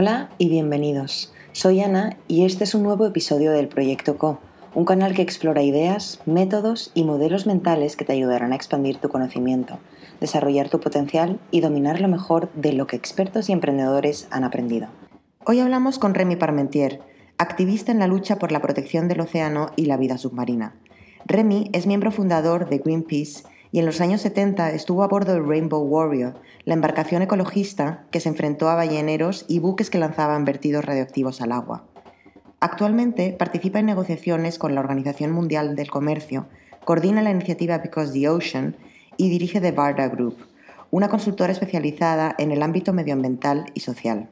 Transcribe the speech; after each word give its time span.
Hola 0.00 0.28
y 0.38 0.48
bienvenidos. 0.48 1.32
Soy 1.50 1.80
Ana 1.80 2.16
y 2.28 2.44
este 2.44 2.62
es 2.62 2.76
un 2.76 2.84
nuevo 2.84 3.04
episodio 3.04 3.50
del 3.50 3.66
Proyecto 3.66 4.16
Co, 4.16 4.38
un 4.76 4.84
canal 4.84 5.12
que 5.12 5.22
explora 5.22 5.64
ideas, 5.64 6.20
métodos 6.24 6.92
y 6.94 7.02
modelos 7.02 7.48
mentales 7.48 7.96
que 7.96 8.04
te 8.04 8.12
ayudarán 8.12 8.52
a 8.52 8.54
expandir 8.54 8.98
tu 8.98 9.08
conocimiento, 9.08 9.80
desarrollar 10.20 10.68
tu 10.68 10.78
potencial 10.78 11.40
y 11.50 11.62
dominar 11.62 12.00
lo 12.00 12.06
mejor 12.06 12.48
de 12.54 12.74
lo 12.74 12.86
que 12.86 12.94
expertos 12.94 13.48
y 13.48 13.52
emprendedores 13.52 14.28
han 14.30 14.44
aprendido. 14.44 14.86
Hoy 15.44 15.58
hablamos 15.58 15.98
con 15.98 16.14
Remy 16.14 16.36
Parmentier, 16.36 17.00
activista 17.36 17.90
en 17.90 17.98
la 17.98 18.06
lucha 18.06 18.36
por 18.36 18.52
la 18.52 18.62
protección 18.62 19.08
del 19.08 19.22
océano 19.22 19.70
y 19.74 19.86
la 19.86 19.96
vida 19.96 20.16
submarina. 20.16 20.76
Remy 21.26 21.70
es 21.72 21.88
miembro 21.88 22.12
fundador 22.12 22.68
de 22.68 22.78
Greenpeace 22.78 23.42
y 23.70 23.78
en 23.78 23.86
los 23.86 24.00
años 24.00 24.20
70 24.22 24.72
estuvo 24.72 25.02
a 25.02 25.08
bordo 25.08 25.32
del 25.32 25.46
Rainbow 25.46 25.82
Warrior, 25.82 26.34
la 26.64 26.74
embarcación 26.74 27.22
ecologista 27.22 28.04
que 28.10 28.20
se 28.20 28.28
enfrentó 28.28 28.68
a 28.68 28.74
balleneros 28.74 29.44
y 29.48 29.58
buques 29.58 29.90
que 29.90 29.98
lanzaban 29.98 30.44
vertidos 30.44 30.84
radioactivos 30.84 31.40
al 31.40 31.52
agua. 31.52 31.84
Actualmente 32.60 33.32
participa 33.32 33.78
en 33.78 33.86
negociaciones 33.86 34.58
con 34.58 34.74
la 34.74 34.80
Organización 34.80 35.30
Mundial 35.32 35.76
del 35.76 35.90
Comercio, 35.90 36.46
coordina 36.84 37.22
la 37.22 37.30
iniciativa 37.30 37.78
Because 37.78 38.12
the 38.12 38.28
Ocean 38.28 38.76
y 39.16 39.28
dirige 39.28 39.60
The 39.60 39.72
Barda 39.72 40.08
Group, 40.08 40.38
una 40.90 41.08
consultora 41.08 41.52
especializada 41.52 42.34
en 42.38 42.50
el 42.50 42.62
ámbito 42.62 42.92
medioambiental 42.92 43.66
y 43.74 43.80
social. 43.80 44.28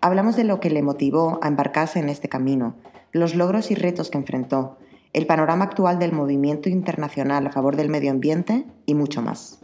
Hablamos 0.00 0.36
de 0.36 0.44
lo 0.44 0.60
que 0.60 0.70
le 0.70 0.82
motivó 0.82 1.38
a 1.42 1.48
embarcarse 1.48 1.98
en 1.98 2.08
este 2.08 2.28
camino, 2.28 2.74
los 3.12 3.34
logros 3.34 3.70
y 3.70 3.74
retos 3.74 4.10
que 4.10 4.18
enfrentó, 4.18 4.78
el 5.14 5.26
panorama 5.26 5.64
actual 5.64 5.98
del 5.98 6.12
movimiento 6.12 6.68
internacional 6.68 7.46
a 7.46 7.52
favor 7.52 7.76
del 7.76 7.88
medio 7.88 8.10
ambiente 8.10 8.66
y 8.84 8.94
mucho 8.94 9.22
más. 9.22 9.60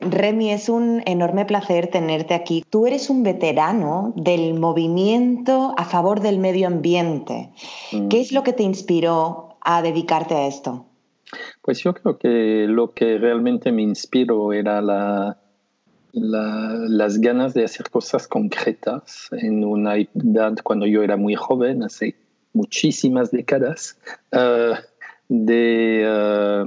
Remy, 0.00 0.52
es 0.52 0.68
un 0.68 1.02
enorme 1.06 1.46
placer 1.46 1.88
tenerte 1.88 2.34
aquí. 2.34 2.62
Tú 2.68 2.86
eres 2.86 3.10
un 3.10 3.24
veterano 3.24 4.12
del 4.14 4.54
movimiento 4.54 5.74
a 5.76 5.84
favor 5.84 6.20
del 6.20 6.38
medio 6.38 6.68
ambiente. 6.68 7.50
Mm. 7.92 8.08
¿Qué 8.08 8.20
es 8.20 8.30
lo 8.30 8.44
que 8.44 8.52
te 8.52 8.62
inspiró 8.62 9.56
a 9.62 9.82
dedicarte 9.82 10.34
a 10.34 10.46
esto? 10.46 10.84
Pues 11.62 11.82
yo 11.82 11.94
creo 11.94 12.18
que 12.18 12.66
lo 12.68 12.92
que 12.92 13.18
realmente 13.18 13.72
me 13.72 13.82
inspiró 13.82 14.52
era 14.52 14.80
las 16.12 17.18
ganas 17.18 17.54
de 17.54 17.64
hacer 17.64 17.90
cosas 17.90 18.28
concretas 18.28 19.28
en 19.32 19.64
una 19.64 19.96
edad 19.96 20.56
cuando 20.62 20.86
yo 20.86 21.02
era 21.02 21.16
muy 21.16 21.34
joven, 21.34 21.82
hace 21.82 22.14
muchísimas 22.56 23.30
décadas 23.30 23.98
eh, 24.32 24.72
de 25.28 26.02
eh, 26.04 26.64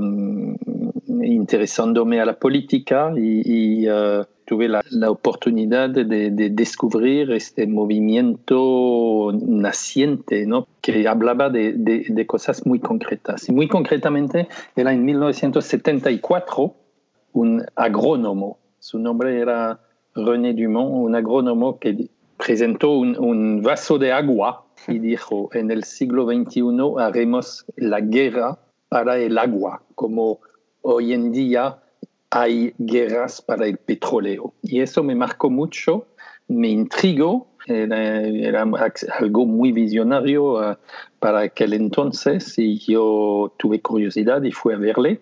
interesándome 1.23 2.21
a 2.21 2.25
la 2.25 2.37
política 2.37 3.11
y, 3.15 3.85
eh, 3.87 4.23
tuve 4.45 4.67
la, 4.67 5.11
oportunidad 5.11 5.89
de, 5.89 6.49
descubrir 6.51 7.31
este 7.31 7.67
movimiento 7.67 9.31
naciente, 9.33 10.47
¿no? 10.47 10.67
que 10.81 11.07
hablaba 11.07 11.49
de, 11.49 12.25
cosas 12.27 12.65
muy 12.65 12.79
concretas. 12.79 13.47
Muy 13.49 13.67
concretamente 13.67 14.47
era 14.75 14.91
en 14.91 15.05
1974 15.05 16.73
un 17.33 17.63
agrónomo, 17.75 18.57
su 18.79 18.97
nombre 18.97 19.39
era 19.39 19.79
René 20.15 20.53
Dumont, 20.55 21.05
un 21.05 21.15
agrónomo 21.15 21.77
que 21.77 22.09
presentó 22.37 22.93
un 22.93 23.61
vaso 23.61 23.99
de 23.99 24.11
agua 24.11 24.65
y 24.87 24.99
dijo, 24.99 25.49
en 25.53 25.71
el 25.71 25.83
siglo 25.83 26.25
XXI 26.25 26.63
haremos 26.99 27.65
la 27.75 27.99
guerra 27.99 28.59
para 28.87 29.17
el 29.17 29.37
agua, 29.37 29.83
como 29.95 30.39
hoy 30.81 31.13
en 31.13 31.31
día 31.31 31.79
hay 32.31 32.73
guerras 32.77 33.41
para 33.41 33.67
el 33.67 33.77
petróleo. 33.77 34.53
Y 34.61 34.81
eso 34.81 35.03
me 35.03 35.15
marcó 35.15 35.49
mucho, 35.49 36.07
me 36.47 36.69
intrigó, 36.69 37.47
era, 37.65 38.65
algo 39.19 39.45
muy 39.45 39.71
visionario 39.71 40.53
uh, 40.53 40.75
para 41.19 41.41
aquel 41.41 41.73
entonces 41.73 42.57
y 42.57 42.79
yo 42.79 43.53
tuve 43.57 43.81
curiosidad 43.81 44.41
y 44.43 44.51
fui 44.51 44.73
a 44.73 44.77
verle. 44.77 45.21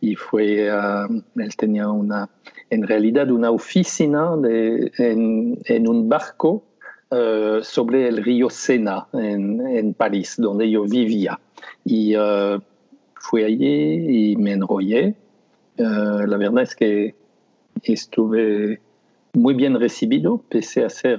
Y 0.00 0.14
fue, 0.16 0.70
uh, 0.72 1.22
él 1.36 1.56
tenía 1.56 1.88
una, 1.88 2.28
en 2.70 2.86
realidad 2.86 3.30
una 3.30 3.50
oficina 3.50 4.36
de, 4.36 4.92
en, 4.98 5.58
en 5.64 5.88
un 5.88 6.08
barco 6.08 6.64
eh, 7.12 7.58
sobre 7.64 8.06
el 8.06 8.22
río 8.22 8.48
Sena 8.50 9.08
en, 9.12 9.66
en, 9.66 9.94
París, 9.94 10.36
donde 10.38 10.70
yo 10.70 10.84
vivía. 10.84 11.40
Y 11.84 12.14
uh, 12.16 12.60
fui 13.14 13.42
allí 13.42 14.30
y 14.30 14.36
me 14.36 14.52
enrollé. 14.52 15.16
Eh, 15.76 15.82
la 16.26 16.36
verdad 16.36 16.62
es 16.62 16.76
que 16.76 17.16
estuve 17.82 18.80
muy 19.32 19.54
bien 19.54 19.80
recibido, 19.80 20.44
pese 20.48 20.84
a 20.84 20.90
ser 20.90 21.18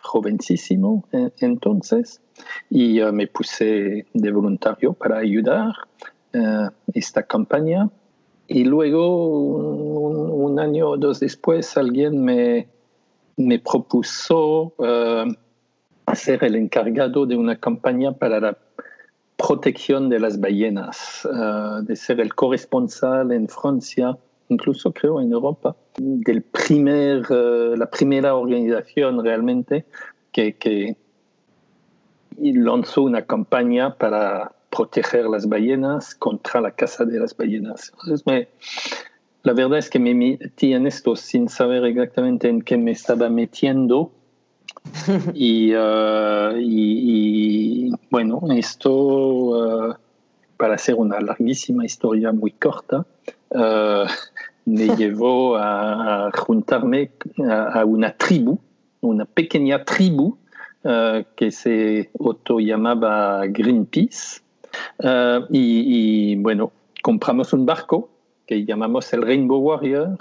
jovencísimo 0.00 1.04
entonces, 1.40 2.20
y 2.70 3.00
me 3.12 3.26
puse 3.26 4.06
de 4.12 4.30
voluntario 4.30 4.92
para 4.92 5.18
ayudar 5.18 5.72
esta 6.94 7.24
campaña. 7.24 7.90
Y 8.46 8.64
luego, 8.64 9.28
un, 9.28 10.30
un 10.30 10.60
año 10.60 10.90
o 10.90 10.96
dos 10.96 11.18
después, 11.18 11.76
alguien 11.76 12.22
me, 12.22 12.68
me 13.36 13.58
propuso 13.58 14.74
uh, 14.78 16.14
ser 16.14 16.44
el 16.44 16.56
encargado 16.56 17.26
de 17.26 17.36
una 17.36 17.56
campaña 17.56 18.12
para 18.12 18.40
la 18.40 18.58
protección 19.36 20.08
de 20.08 20.20
las 20.20 20.38
ballenas, 20.38 21.24
uh, 21.24 21.82
de 21.82 21.96
ser 21.96 22.20
el 22.20 22.34
corresponsal 22.34 23.32
en 23.32 23.48
Francia, 23.48 24.16
incluso 24.48 24.92
creo 24.92 25.20
en 25.20 25.32
Europa, 25.32 25.74
del 25.96 26.42
primer, 26.42 27.30
uh, 27.30 27.76
la 27.76 27.90
primera 27.90 28.34
organización 28.34 29.24
realmente 29.24 29.84
que, 30.32 30.56
que 30.56 30.96
lanzó 32.38 33.02
una 33.02 33.22
campaña 33.22 33.96
para 33.96 34.52
proteger 34.70 35.26
las 35.26 35.48
ballenas 35.48 36.14
contra 36.14 36.60
la 36.60 36.70
caza 36.70 37.04
de 37.04 37.18
las 37.18 37.36
ballenas. 37.36 37.92
Entonces 37.92 38.26
me, 38.26 38.48
la 39.42 39.52
verdad 39.54 39.78
es 39.78 39.88
que 39.88 39.98
me 39.98 40.14
metí 40.14 40.74
en 40.74 40.86
esto 40.86 41.16
sin 41.16 41.48
saber 41.48 41.84
exactamente 41.84 42.48
en 42.48 42.60
qué 42.62 42.76
me 42.76 42.92
estaba 42.92 43.28
metiendo. 43.28 44.12
Uh, 45.10 46.56
y, 46.58 47.92
bueno, 48.10 48.40
esto, 48.50 48.92
uh, 48.92 49.94
para 50.56 50.74
hacer 50.74 50.94
una 50.94 51.20
larguísima 51.20 51.84
historia 51.84 52.32
muy 52.32 52.52
corta, 52.52 53.04
uh, 53.50 54.06
me 54.64 54.86
llevó 54.96 55.56
a, 55.56 56.30
juntarme 56.34 57.10
a, 57.48 57.84
una 57.84 58.12
tribu, 58.12 58.58
una 59.00 59.24
pequeña 59.24 59.84
tribu 59.84 60.38
que 61.36 61.50
se 61.50 62.10
auto 62.18 62.58
llamaba 62.58 63.42
Greenpeace. 63.46 64.40
y 65.50 66.36
bueno, 66.36 66.72
compramos 67.02 67.52
un 67.52 67.66
barco 67.66 68.08
que 68.50 68.64
llamamos 68.64 69.12
el 69.12 69.22
Rainbow 69.22 69.60
Warrior 69.60 70.18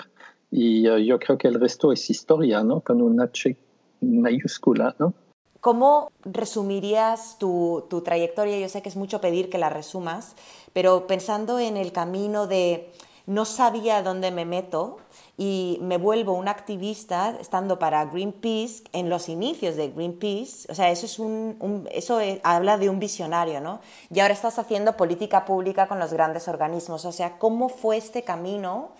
y 0.52 0.88
uh, 0.88 1.00
yo 1.00 1.18
creo 1.18 1.36
que 1.40 1.48
el 1.48 1.60
resto 1.60 1.92
es 1.92 2.12
historia, 2.12 2.64
¿no? 2.64 2.82
Con 2.82 3.02
una 3.02 3.24
H 3.24 3.58
mayúscula, 4.02 4.96
¿no? 5.00 5.16
¿Cómo 5.62 6.12
resumirías 6.24 7.40
tu, 7.40 7.88
tu, 7.90 8.02
trayectoria? 8.02 8.60
Yo 8.60 8.70
sé 8.70 8.84
que 8.84 8.90
es 8.90 8.96
mucho 8.96 9.20
pedir 9.20 9.50
que 9.50 9.58
la 9.58 9.72
resumas, 9.72 10.36
pero 10.74 11.08
pensando 11.08 11.58
en 11.58 11.76
el 11.76 11.92
camino 11.92 12.46
de 12.46 12.92
no 13.30 13.46
sabía 13.46 14.02
dónde 14.02 14.32
me 14.32 14.44
meto 14.44 14.98
y 15.38 15.78
me 15.82 15.98
vuelvo 15.98 16.34
un 16.34 16.48
activista 16.48 17.38
estando 17.40 17.78
para 17.78 18.04
Greenpeace 18.06 18.86
en 18.92 19.08
los 19.08 19.30
inicios 19.30 19.76
de 19.76 19.90
Greenpeace. 19.90 20.66
O 20.72 20.74
sea, 20.74 20.90
eso, 20.90 21.06
es 21.06 21.20
un, 21.20 21.88
eso 21.92 22.20
habla 22.42 22.80
de 22.80 22.90
un 22.90 22.98
visionario, 22.98 23.62
¿no? 23.62 23.82
Y 24.12 24.20
ahora 24.20 24.34
estás 24.34 24.58
haciendo 24.58 24.98
política 24.98 25.46
pública 25.46 25.88
con 25.88 26.00
los 26.00 26.12
grandes 26.12 26.48
organismos. 26.48 27.06
O 27.06 27.12
sea, 27.12 27.38
¿cómo 27.38 27.70
fue 27.70 27.98
este 27.98 28.24
camino? 28.24 28.94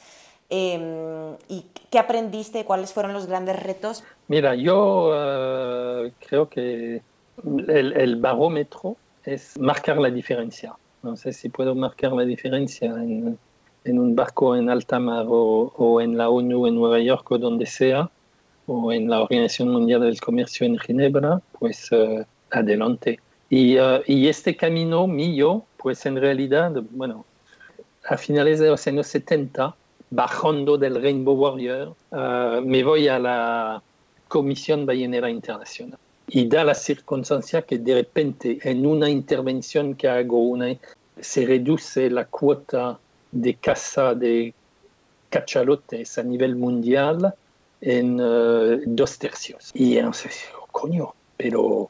Em, 0.52 1.36
¿Y 1.48 1.66
qué 1.90 1.98
aprendiste? 1.98 2.66
¿Cuáles 2.66 2.94
fueron 2.94 3.14
los 3.14 3.26
grandes 3.26 3.60
retos? 3.62 4.04
Mira, 4.28 4.54
yo 4.54 5.10
eh, 5.12 6.14
creo 6.20 6.48
que 6.48 7.02
el, 7.68 7.94
el 7.94 8.16
barómetro 8.18 8.96
es 9.24 9.58
marcar 9.58 9.98
la 9.98 10.12
diferencia. 10.12 10.76
No 11.02 11.16
sé 11.16 11.34
si 11.34 11.50
puedo 11.50 11.74
marcar 11.74 12.12
la 12.12 12.26
diferencia 12.26 12.90
en, 12.90 13.40
en 13.90 14.00
un 14.00 14.16
barco 14.16 14.56
en 14.56 14.70
alta 14.70 15.00
mar 15.00 15.26
o, 15.28 16.02
en 16.02 16.18
la 16.18 16.30
ONU 16.30 16.68
en 16.68 16.76
Nueva 16.76 17.00
York 17.00 17.30
o 17.32 17.38
donde 17.38 17.66
sea, 17.66 18.10
o 18.68 18.92
en 18.92 19.10
la 19.10 19.22
Organización 19.22 19.70
Mundial 19.70 20.02
del 20.02 20.20
Comercio 20.22 20.66
en 20.66 20.78
Ginebra, 20.78 21.42
pues 21.58 21.90
eh, 21.92 22.26
adelante. 22.52 23.20
Y, 23.50 23.78
eh, 23.78 24.02
y, 24.06 24.28
este 24.28 24.56
camino 24.56 25.08
mío, 25.08 25.64
pues 25.78 26.06
en 26.06 26.18
realidad, 26.18 26.72
bueno, 26.92 27.26
a 28.08 28.18
finales 28.18 28.60
de 28.60 28.70
los 28.70 28.86
años 28.88 29.08
70, 29.08 29.76
bajando 30.12 30.78
del 30.78 31.02
Rainbow 31.02 31.36
Warrior, 31.36 31.96
eh, 32.12 32.62
me 32.64 32.84
voy 32.84 33.08
a 33.08 33.18
la 33.18 33.82
Comisión 34.28 34.86
Ballenera 34.86 35.30
Internacional. 35.30 36.00
Y 36.28 36.48
da 36.48 36.64
la 36.64 36.76
circunstancia 36.76 37.64
que 37.64 37.80
de 37.80 37.96
repente 37.96 38.60
en 38.62 38.86
una 38.86 39.10
intervención 39.10 39.96
que 39.96 40.08
hago 40.08 40.44
una, 40.44 40.76
se 41.20 41.46
reduce 41.46 42.10
la 42.12 42.26
cuota 42.26 43.00
de 43.32 43.54
caza 43.56 44.14
de 44.16 44.54
cachalotes 45.30 46.18
a 46.18 46.24
nivel 46.24 46.56
mundial 46.56 47.34
en 47.82 48.18
dos 48.96 49.18
tercios. 49.18 49.72
Y 49.74 49.98
entonces, 49.98 50.44
coño, 50.72 51.14
pero 51.38 51.90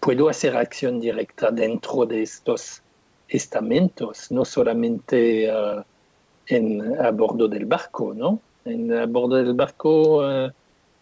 puedo 0.00 0.28
hacer 0.28 0.56
acción 0.56 1.00
directa 1.00 1.50
dentro 1.50 2.04
de 2.06 2.22
estos 2.22 2.82
estamentos, 3.28 4.30
no 4.30 4.44
solamente 4.44 5.50
en, 6.46 7.00
a 7.00 7.10
bordo 7.10 7.48
del 7.48 7.66
barco, 7.66 8.14
¿no? 8.14 8.40
En, 8.64 8.92
a 8.92 9.06
bordo 9.06 9.36
del 9.36 9.54
barco, 9.54 10.22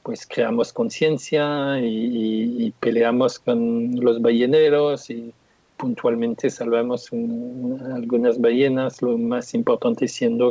pues 0.02 0.24
creamos 0.24 0.72
conciencia 0.72 1.80
y, 1.80 2.72
peleamos 2.78 3.40
con 3.40 3.96
los 4.00 4.22
balleneros 4.22 5.10
y 5.10 5.32
puntualmente 5.76 6.50
salvamos 6.50 7.10
algunas 7.12 8.40
ballenas, 8.40 9.02
lo 9.02 9.16
más 9.18 9.54
importante 9.54 10.08
siendo 10.08 10.50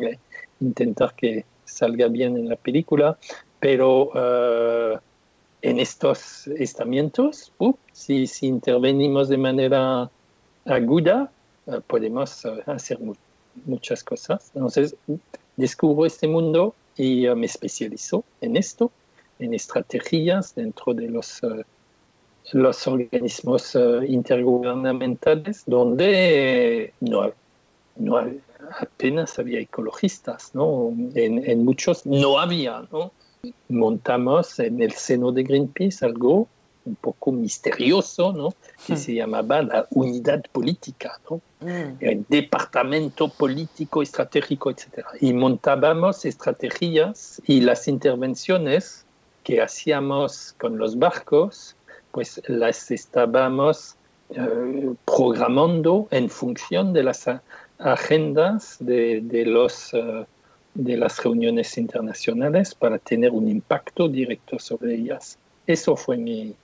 intentar 0.59 1.13
que 1.15 1.45
salga 1.65 2.07
bien 2.07 2.37
en 2.37 2.49
la 2.49 2.55
película, 2.55 3.17
pero 3.59 4.11
uh, 4.13 4.99
en 5.61 5.79
estos 5.79 6.47
estamentos, 6.47 7.51
uh, 7.57 7.73
si, 7.91 8.27
intervenimos 8.41 9.29
de 9.29 9.37
manera 9.37 10.09
aguda, 10.65 11.31
uh, 11.65 11.81
podemos 11.81 12.45
hacer 12.67 12.99
mu 12.99 13.13
muchas 13.65 14.03
cosas. 14.03 14.51
Entonces, 14.53 14.95
descubro 15.55 16.05
este 16.05 16.27
mundo 16.27 16.75
y 16.97 17.25
me 17.35 17.45
especializo 17.45 18.25
en 18.41 18.57
esto, 18.57 18.91
en 19.39 19.53
estrategias 19.53 20.53
dentro 20.55 20.93
de 20.93 21.07
los 21.09 21.41
los 22.51 22.87
organismos 22.87 23.77
intergubernamentales 24.07 25.63
donde 25.65 26.93
no, 26.99 27.31
no, 27.95 28.31
apenas 28.79 29.39
había 29.39 29.59
ecologistas, 29.59 30.51
¿no? 30.53 30.93
En, 31.15 31.49
en, 31.49 31.65
muchos 31.65 32.05
no 32.05 32.39
había, 32.39 32.83
¿no? 32.91 33.11
Montamos 33.69 34.59
en 34.59 34.81
el 34.81 34.91
seno 34.93 35.31
de 35.31 35.43
Greenpeace 35.43 36.05
algo 36.05 36.47
un 36.85 36.95
poco 36.95 37.31
misterioso, 37.31 38.31
¿no? 38.31 38.53
Que 38.85 38.93
hmm. 38.93 38.97
se 38.97 39.13
llamaba 39.15 39.61
la 39.63 39.87
unidad 39.91 40.43
política, 40.51 41.19
¿no? 41.29 41.41
Hmm. 41.59 41.97
El 41.99 42.25
departamento 42.29 43.27
político 43.27 44.01
estratégico, 44.01 44.69
etc. 44.69 45.05
Y 45.19 45.33
montábamos 45.33 46.25
estrategias 46.25 47.41
y 47.45 47.61
las 47.61 47.87
intervenciones 47.87 49.05
que 49.43 49.61
hacíamos 49.61 50.55
con 50.59 50.77
los 50.77 50.97
barcos, 50.97 51.75
pues 52.15 52.41
las 52.47 52.91
estábamos 52.91 53.97
eh, 54.29 54.93
programando 55.03 56.07
en 56.11 56.29
función 56.29 56.93
de 56.93 57.03
las 57.03 57.29
agendas 57.77 58.77
de, 58.79 59.19
de 59.19 59.45
los, 59.45 59.93
uh, 59.93 60.25
de 60.75 60.95
las 60.95 61.21
reuniones 61.21 61.77
internacionales 61.77 62.73
para 62.73 62.99
tener 62.99 63.31
un 63.31 63.49
impacto 63.49 64.07
directo 64.07 64.57
sobre 64.59 64.95
ellas. 64.95 65.37
Eso 65.67 65.97
fue 65.97 66.15
mi, 66.15 66.55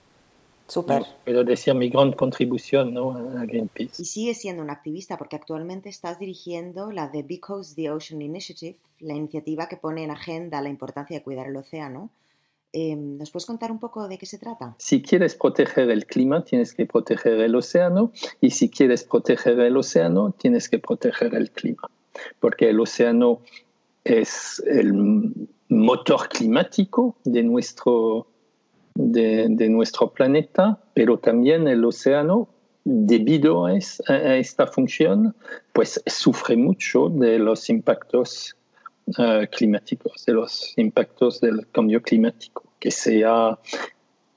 Super. 0.68 1.04
Puedo 1.26 1.44
decir 1.44 1.76
mi 1.76 1.90
gran 1.90 2.14
contribución 2.14 2.94
¿no? 2.94 3.12
a 3.38 3.46
Greenpeace. 3.46 4.02
Y 4.04 4.06
sigues 4.06 4.40
siendo 4.40 4.64
un 4.64 4.70
activista 4.70 5.18
porque 5.18 5.36
actualmente 5.36 5.90
estás 5.90 6.18
dirigiendo 6.18 6.94
la 6.94 7.10
de 7.10 7.24
Because 7.24 7.76
the 7.76 7.92
Ocean 7.92 8.22
Initiative, 8.22 8.78
la 9.02 9.16
iniciativa 9.16 9.68
que 9.68 9.76
pone 9.76 10.06
en 10.06 10.12
agenda 10.12 10.62
la 10.62 10.70
importancia 10.70 11.18
de 11.18 11.24
cuidar 11.24 11.48
el 11.48 11.58
océano 11.58 12.10
eh, 12.74 12.96
¿Nos 12.96 13.32
puedes 13.32 13.46
contar 13.46 13.72
un 13.72 13.80
poco 13.80 14.08
de 14.08 14.18
qué 14.18 14.26
se 14.26 14.38
trata? 14.38 14.76
Si 14.78 15.02
quieres 15.02 15.36
proteger 15.36 15.90
el 15.90 16.06
clima, 16.06 16.44
tienes 16.46 16.74
que 16.74 16.86
proteger 16.86 17.40
el 17.40 17.56
océano 17.56 18.12
y 18.40 18.52
si 18.52 18.70
quieres 18.70 19.04
proteger 19.04 19.60
el 19.60 19.76
océano, 19.76 20.34
tienes 20.38 20.70
que 20.70 20.80
proteger 20.80 21.36
el 21.36 21.52
clima, 21.52 21.90
porque 22.40 22.70
el 22.70 22.80
océano 22.80 23.42
es 24.06 24.64
el 24.66 25.34
motor 25.68 26.30
climático 26.30 27.18
de 27.26 27.44
nuestro, 27.44 28.28
de, 28.96 29.50
nuestro 29.70 30.12
planeta, 30.14 30.82
pero 30.94 31.20
también 31.20 31.68
el 31.68 31.84
océano 31.84 32.48
debido 32.84 33.66
a, 33.66 33.76
esta 33.76 34.66
función, 34.66 35.36
pues 35.74 36.02
sufre 36.06 36.56
mucho 36.56 37.10
de 37.10 37.38
los 37.38 37.70
impactos 37.70 38.56
climáticos, 39.52 40.26
de 40.26 40.34
los 40.34 40.74
impactos 40.78 41.42
del 41.42 41.68
cambio 41.72 42.02
climático, 42.02 42.64
que 42.80 42.92
sea 42.92 43.58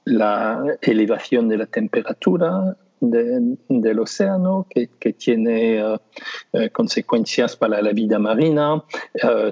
la 0.05 0.77
elevación 0.83 1.49
de 1.49 1.59
la 1.59 1.67
temperatura 1.67 2.77
de, 3.01 3.57
del 3.69 3.99
océano, 3.99 4.67
que, 4.69 5.13
tiene 5.13 5.85
uh, 5.85 5.95
uh, 6.53 6.71
consecuencias 6.73 7.57
para 7.57 7.81
la 7.83 7.93
vida 7.93 8.19
marina, 8.19 8.83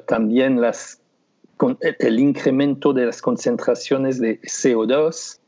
también 0.06 0.60
las, 0.60 1.00
con, 1.56 1.78
el 1.80 2.18
incremento 2.18 2.92
de 2.92 3.06
las 3.06 3.20
concentraciones 3.22 4.18
de 4.20 4.40
CO2 4.40 5.38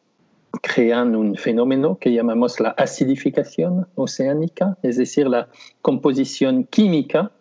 crean 0.62 1.16
un 1.16 1.34
fenómeno 1.34 1.98
que 1.98 2.12
llamamos 2.12 2.60
la 2.60 2.70
acidificación 2.70 3.88
oceánica, 3.96 4.78
es 4.82 4.96
decir, 4.96 5.26
la 5.26 5.48
composición 5.82 6.64
química 6.64 7.32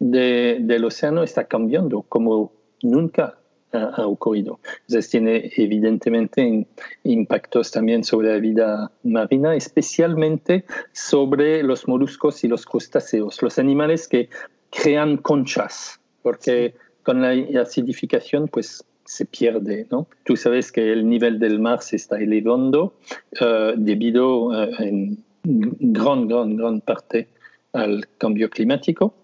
de, 0.00 0.58
del 0.60 0.84
océano 0.84 1.22
está 1.22 1.44
cambiando 1.44 2.02
como 2.02 2.52
nunca 2.82 3.38
ha, 3.72 3.78
ha, 3.78 4.06
ocurrido. 4.06 4.58
Entonces 4.80 5.10
tiene 5.10 5.52
evidentemente 5.56 6.66
impactos 7.04 7.70
también 7.70 8.02
sobre 8.02 8.32
la 8.32 8.40
vida 8.40 8.90
marina, 9.04 9.54
especialmente 9.54 10.64
sobre 10.92 11.62
los 11.62 11.86
moluscos 11.86 12.42
y 12.42 12.48
los 12.48 12.66
crustáceos, 12.66 13.40
los 13.42 13.58
animales 13.58 14.08
que 14.08 14.28
crean 14.70 15.18
conchas, 15.18 16.00
porque 16.22 16.74
con 17.02 17.22
la 17.22 17.60
acidificación 17.60 18.48
pues 18.48 18.84
se 19.04 19.26
pierde, 19.26 19.86
¿no? 19.90 20.06
Tú 20.24 20.36
sabes 20.36 20.70
que 20.70 20.92
el 20.92 21.08
nivel 21.08 21.38
del 21.38 21.58
mar 21.58 21.82
se 21.82 21.96
está 21.96 22.18
elevando 22.18 22.94
uh, 23.40 23.72
debido 23.76 24.46
uh, 24.46 24.68
en 24.78 25.24
gran, 25.42 26.28
gran, 26.28 26.56
gran 26.56 26.80
parte 26.80 27.28
al 27.72 28.06
cambio 28.18 28.48
climático 28.50 29.14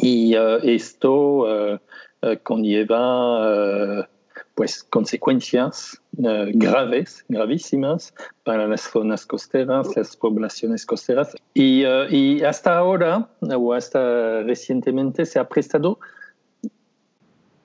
y 0.00 0.36
uh, 0.36 0.58
esto 0.62 1.12
uh, 1.12 1.78
uh, 2.22 2.36
conlleva 2.42 4.08
pues 4.54 4.82
consecuencias 4.82 6.02
graves, 6.12 7.24
gravísimas 7.28 8.12
para 8.44 8.66
las 8.66 8.82
zonas 8.82 9.24
costeras, 9.24 9.96
las 9.96 10.16
poblaciones 10.16 10.84
costeras. 10.84 11.34
Y, 11.54 11.84
y, 12.10 12.42
hasta 12.42 12.76
ahora, 12.76 13.30
o 13.40 13.72
hasta 13.72 14.42
recientemente, 14.42 15.24
se 15.24 15.38
ha 15.38 15.48
prestado 15.48 15.98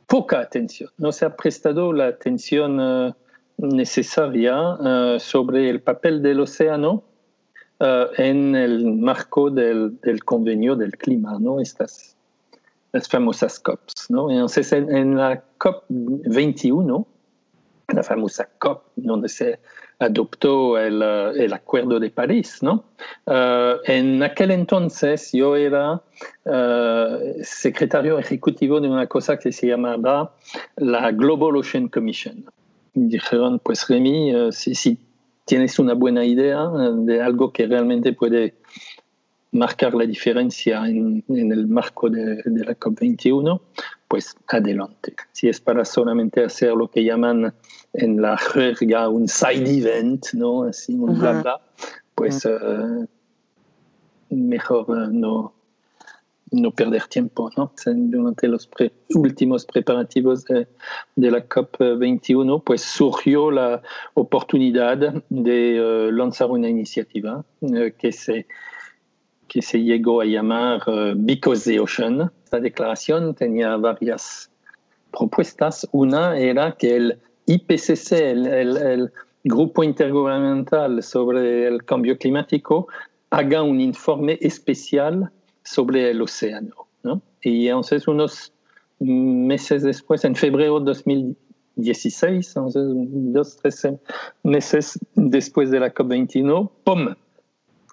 poca 0.08 0.40
atención, 0.40 0.90
no 0.98 1.12
se 1.12 1.26
ha 1.26 1.36
prestado 1.36 1.92
la 1.92 2.08
atención 2.08 3.14
necesaria 3.58 5.18
sobre 5.20 5.70
el 5.70 5.82
papel 5.82 6.22
del 6.22 6.40
océano 6.40 7.04
en 8.18 8.56
el 8.56 8.86
marco 8.94 9.50
del, 9.50 10.00
del, 10.00 10.24
convenio 10.24 10.78
del 10.78 10.94
clima, 10.98 11.38
¿no? 11.40 11.60
Estas 11.60 12.15
las 12.96 13.10
famosas 13.10 13.60
COPs, 13.60 14.10
¿no? 14.10 14.32
Entonces, 14.32 14.72
en, 14.72 15.18
la 15.18 15.44
COP 15.58 15.84
21, 15.90 17.06
la 17.94 18.04
famosa 18.04 18.48
COP, 18.58 18.84
donde 18.96 19.28
se 19.28 19.60
adoptó 20.00 20.78
el, 20.78 21.02
el 21.02 21.52
Acuerdo 21.52 22.00
de 22.00 22.10
París, 22.10 22.60
¿no? 22.62 22.86
Uh, 23.26 23.82
en 23.84 24.24
aquel 24.24 24.52
entonces 24.52 25.32
yo 25.34 25.58
era 25.58 26.02
uh, 26.46 27.18
secretario 27.44 28.18
ejecutivo 28.18 28.80
de 28.80 28.88
una 28.88 29.08
cosa 29.08 29.38
que 29.38 29.52
se 29.52 29.68
llamaba 29.68 30.34
la 30.78 31.12
Global 31.12 31.58
Ocean 31.58 31.90
Commission. 31.90 32.46
dijeron, 32.94 33.60
pues 33.60 33.90
Remy, 33.90 34.54
si, 34.54 34.98
tienes 35.44 35.80
una 35.80 35.96
buena 35.96 36.24
idea 36.24 36.62
eh, 36.64 36.92
de 36.94 37.22
algo 37.22 37.52
que 37.52 37.68
realmente 37.68 38.14
puede 38.14 38.56
marcar 39.56 39.94
la 39.94 40.06
diferencia 40.06 40.86
en, 40.88 41.24
en 41.30 41.52
el 41.52 41.68
marco 41.68 42.10
de, 42.10 42.42
de, 42.44 42.66
la 42.66 42.78
COP21, 42.78 43.62
pues 44.08 44.36
adelante. 44.48 45.16
Si 45.32 45.48
es 45.48 45.62
para 45.62 45.86
solamente 45.86 46.44
hacer 46.44 46.74
lo 46.74 46.90
que 46.90 47.04
llaman 47.04 47.54
en 47.94 48.22
la 48.22 48.38
jerga 48.38 49.10
un 49.10 49.28
side 49.28 49.78
event, 49.80 50.26
¿no? 50.34 50.64
Así, 50.64 50.94
un 50.94 51.10
uh 51.10 51.14
-huh. 51.14 51.20
bla 51.20 51.42
bla, 51.42 51.62
pues 52.16 52.46
uh, 52.46 53.06
mejor 54.30 54.90
uh, 54.90 55.12
no, 55.12 55.54
no 56.52 56.72
perder 56.72 57.08
tiempo. 57.08 57.50
¿no? 57.58 57.72
Durante 57.86 58.48
los 58.48 58.68
pre 58.68 58.92
últimos 59.16 59.66
preparativos 59.66 60.46
de, 60.46 60.68
de, 61.16 61.32
la 61.32 61.48
COP21, 61.48 62.62
pues 62.64 62.82
surgió 62.82 63.52
la 63.52 63.82
oportunidad 64.14 65.24
de 65.30 66.08
uh, 66.10 66.12
lanzar 66.12 66.50
una 66.50 66.70
iniciativa 66.70 67.44
que, 67.98 68.12
se, 68.12 68.48
que 69.48 69.62
se 69.62 69.80
llegó 69.80 70.22
a 70.22 70.26
llamar 70.26 70.82
uh, 70.88 71.14
Because 71.16 71.70
the 71.70 71.80
Ocean. 71.80 72.32
Esta 72.44 72.60
declaración 72.60 73.36
tenía 73.36 73.76
varias 73.78 74.50
propuestas. 75.12 75.88
Una 75.92 76.38
era 76.38 76.74
que 76.74 76.96
el 76.96 77.20
IPCC, 77.46 78.12
el, 78.14 78.48
el, 78.48 79.12
Grupo 79.48 79.84
Intergubernamental 79.84 81.04
sobre 81.04 81.68
el 81.68 81.86
Cambio 81.86 82.18
Climático, 82.18 82.88
haga 83.30 83.62
un 83.62 83.80
informe 83.80 84.40
especial 84.42 85.30
sobre 85.64 86.10
el 86.10 86.22
océano. 86.24 86.88
¿no? 87.04 87.22
Y 87.44 87.68
entonces 87.68 88.08
unos 88.08 88.52
meses 89.00 89.84
después, 89.84 90.26
en 90.26 90.36
febrero 90.36 90.80
de 90.80 91.36
16, 91.76 92.54
dos, 92.56 93.58
tres 93.58 93.88
meses 94.44 95.00
después 95.14 95.70
de 95.70 95.80
la 95.80 95.94
COP21, 95.94 96.72
¡pum! 96.84 97.14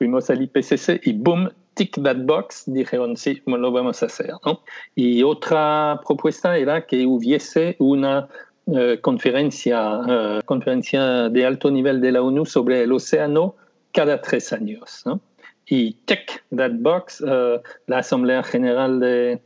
Fuimos 0.02 0.28
al 0.30 0.42
IPCC 0.42 1.00
y 1.04 1.12
¡boom! 1.12 1.48
Tick 1.74 2.02
that 2.02 2.16
box, 2.24 2.64
dijeron 2.66 3.16
sí, 3.16 3.40
lo 3.46 3.70
vamos 3.70 4.02
a 4.02 4.06
hacer. 4.06 4.32
¿no? 4.44 4.64
Y 4.96 5.22
otra 5.22 6.00
propuesta 6.04 6.56
era 6.58 6.84
que 6.86 7.06
hubiese 7.06 7.76
una 7.78 8.26
eh, 8.66 8.98
conferencia, 9.00 10.00
eh, 10.08 10.40
conferencia 10.44 11.28
de 11.28 11.46
alto 11.46 11.70
nivel 11.70 12.00
de 12.00 12.10
la 12.10 12.20
ONU 12.20 12.44
sobre 12.46 12.82
el 12.82 12.90
océano 12.90 13.54
cada 13.92 14.20
tres 14.20 14.52
años. 14.52 15.02
¿no? 15.06 15.20
Y 15.66 15.92
check 16.08 16.42
that 16.50 16.72
box, 16.80 17.22
eh, 17.24 17.60
la 17.86 17.98
Asamblea 17.98 18.42
General 18.42 18.98
de, 18.98 19.40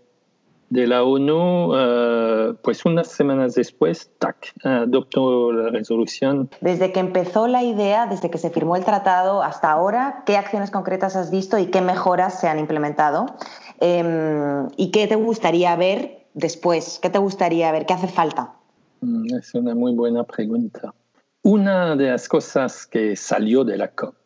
de 0.69 0.87
la 0.87 1.05
ONU, 1.05 1.73
eh, 1.77 2.55
pues 2.63 2.85
unas 2.85 3.09
semanas 3.09 3.55
después, 3.55 4.11
tac, 4.19 4.53
adoptó 4.65 5.53
la 5.53 5.71
resolución. 5.71 6.51
Desde 6.61 6.93
que 6.93 7.01
empezó 7.01 7.47
la 7.47 7.63
idea, 7.63 8.07
desde 8.07 8.31
que 8.31 8.39
se 8.39 8.51
firmó 8.51 8.77
el 8.77 8.85
tratado 8.85 9.43
hasta 9.43 9.71
ahora, 9.71 10.23
¿qué 10.27 10.37
acciones 10.37 10.71
concretas 10.71 11.15
has 11.17 11.31
visto 11.31 11.59
y 11.59 11.67
qué 11.67 11.81
mejoras 11.81 12.41
se 12.41 12.49
han 12.49 12.59
implementado? 12.59 13.27
Em, 13.81 14.69
¿Y 14.77 14.91
qué 14.91 15.07
te 15.07 15.17
gustaría 15.17 15.77
ver 15.77 16.27
después? 16.35 16.99
¿Qué 17.01 17.11
te 17.11 17.19
gustaría 17.19 17.71
ver? 17.71 17.87
¿Qué 17.87 17.95
hace 17.95 18.09
falta? 18.09 18.55
Mm, 19.01 19.35
es 19.37 19.55
una 19.55 19.75
muy 19.75 19.95
buena 19.95 20.25
pregunta. 20.25 20.93
Una 21.43 21.95
de 21.95 22.11
las 22.11 22.29
cosas 22.29 22.87
que 22.87 23.15
salió 23.15 23.63
de 23.63 23.79
la 23.79 23.89
COP 23.89 24.17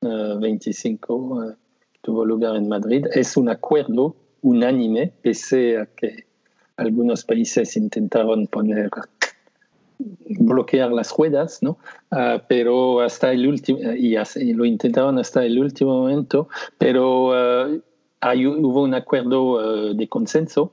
25 0.00 1.42
eh, 1.44 1.56
tuvo 2.02 2.24
lugar 2.24 2.54
en 2.54 2.68
Madrid 2.68 3.04
es 3.12 3.36
un 3.36 3.48
acuerdo 3.48 4.14
unánime, 4.42 5.12
pese 5.22 5.78
a 5.78 5.86
que 5.86 6.24
algunos 6.76 7.24
países 7.24 7.76
intentaron 7.76 8.46
poner 8.46 8.90
bloquear 9.98 10.92
las 10.92 11.16
ruedas, 11.16 11.62
¿no? 11.62 11.78
Ah, 12.10 12.42
pero 12.48 13.00
hasta 13.00 13.32
el 13.32 13.46
último, 13.46 13.80
y, 13.80 14.16
lo 14.52 14.64
intentaron 14.64 15.18
hasta 15.18 15.44
el 15.44 15.58
último 15.58 16.00
momento, 16.00 16.48
pero 16.78 17.28
uh, 17.28 17.82
hubo 18.22 18.82
un 18.82 18.94
acuerdo 18.94 19.90
uh, 19.90 19.94
de 19.94 20.08
consenso 20.08 20.72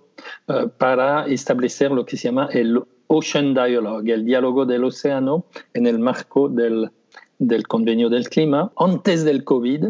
para 0.77 1.27
establecer 1.27 1.91
lo 1.91 2.05
que 2.05 2.17
se 2.17 2.29
llama 2.29 2.49
el 2.51 2.81
Ocean 3.07 3.53
Dialogue, 3.53 4.11
el 4.11 4.25
diálogo 4.25 4.65
del 4.65 4.83
océano 4.85 5.45
en 5.73 5.85
el 5.85 5.99
marco 5.99 6.49
del, 6.49 6.89
del 7.37 7.67
convenio 7.67 8.09
del 8.09 8.29
clima. 8.29 8.71
Antes 8.77 9.23
del 9.23 9.43
COVID, 9.43 9.85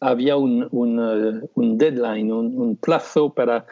había 0.00 0.36
un, 0.36 0.66
un, 0.70 1.48
un 1.54 1.78
deadline, 1.78 2.32
un, 2.32 2.76
plazo 2.76 3.32
para 3.32 3.66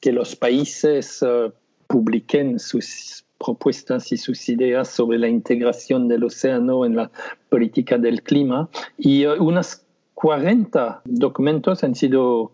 que 0.00 0.12
los 0.12 0.36
países 0.36 1.22
uh, 1.22 1.50
publiquen 1.86 2.58
sus 2.58 3.24
propuestas 3.38 4.12
y 4.12 4.16
sus 4.16 4.48
ideas 4.48 4.88
sobre 4.88 5.18
la 5.18 5.28
integración 5.28 6.06
del 6.08 6.24
océano 6.24 6.84
en 6.84 6.96
la 6.96 7.10
política 7.48 7.98
del 7.98 8.22
clima. 8.22 8.68
Y 8.98 9.26
uh, 9.26 9.42
unos 9.42 9.82
40 10.14 11.02
documentos 11.04 11.82
han 11.82 11.94
sido 11.94 12.52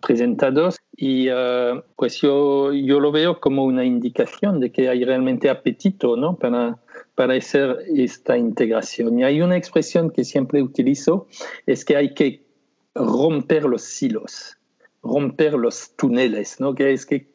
presentados 0.00 0.76
y 0.96 1.28
pues 1.96 2.20
yo, 2.20 2.72
yo 2.72 3.00
lo 3.00 3.10
veo 3.10 3.40
como 3.40 3.64
una 3.64 3.84
indicación 3.84 4.60
de 4.60 4.70
que 4.70 4.88
hay 4.88 5.04
realmente 5.04 5.50
apetito 5.50 6.16
¿no? 6.16 6.36
para, 6.36 6.78
para 7.14 7.34
hacer 7.34 7.78
esta 7.96 8.36
integración. 8.36 9.18
Y 9.18 9.24
hay 9.24 9.40
una 9.40 9.56
expresión 9.56 10.10
que 10.10 10.24
siempre 10.24 10.62
utilizo, 10.62 11.26
es 11.66 11.84
que 11.84 11.96
hay 11.96 12.14
que 12.14 12.43
romper 12.94 13.64
los 13.64 13.82
silos, 13.82 14.56
romper 15.02 15.54
los 15.54 15.92
túneles, 15.96 16.60
¿no? 16.60 16.74
Que 16.74 16.92
es 16.92 17.06
que 17.06 17.28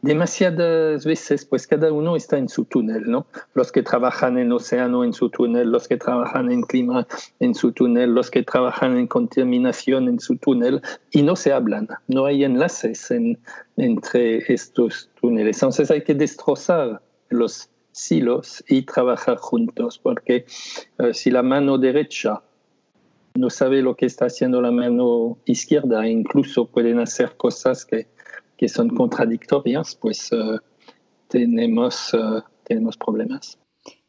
demasiadas 0.00 1.04
veces, 1.04 1.44
pues 1.44 1.66
cada 1.66 1.92
uno 1.92 2.16
está 2.16 2.38
en 2.38 2.48
su 2.48 2.64
túnel, 2.64 3.10
¿no? 3.10 3.26
Los 3.54 3.72
que 3.72 3.82
trabajan 3.82 4.38
en 4.38 4.52
océano 4.52 5.04
en 5.04 5.12
su 5.12 5.28
túnel, 5.28 5.70
los 5.70 5.88
que 5.88 5.96
trabajan 5.96 6.52
en 6.52 6.62
clima 6.62 7.06
en 7.40 7.54
su 7.54 7.72
túnel, 7.72 8.14
los 8.14 8.30
que 8.30 8.42
trabajan 8.42 8.96
en 8.96 9.06
contaminación 9.06 10.08
en 10.08 10.20
su 10.20 10.36
túnel, 10.36 10.82
y 11.10 11.22
no 11.22 11.36
se 11.36 11.52
hablan, 11.52 11.88
no 12.06 12.26
hay 12.26 12.44
enlaces 12.44 13.12
entre 13.76 14.52
estos 14.52 15.10
túneles. 15.20 15.56
Entonces 15.56 15.90
hay 15.90 16.02
que 16.02 16.14
destrozar 16.14 17.02
los 17.28 17.68
silos 17.90 18.62
y 18.68 18.82
trabajar 18.82 19.38
juntos, 19.38 19.98
porque 19.98 20.46
eh, 20.98 21.14
si 21.14 21.30
la 21.30 21.42
mano 21.42 21.78
derecha 21.78 22.42
no 23.38 23.50
sabe 23.50 23.82
lo 23.82 23.94
que 23.94 24.06
está 24.06 24.26
haciendo 24.26 24.60
la 24.60 24.70
mano 24.70 25.38
izquierda 25.44 26.04
e 26.04 26.10
incluso 26.10 26.66
pueden 26.66 26.98
hacer 26.98 27.36
cosas 27.36 27.84
que, 27.84 28.06
que 28.56 28.68
son 28.68 28.90
contradictorias, 28.90 29.94
pues 29.94 30.30
uh, 30.32 30.58
tenemos, 31.28 32.12
uh, 32.14 32.42
tenemos 32.64 32.96
problemas. 32.96 33.58